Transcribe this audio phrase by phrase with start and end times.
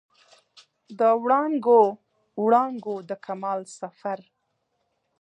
[0.97, 1.81] د وړانګو،
[2.43, 4.19] وړانګو د کمال سفر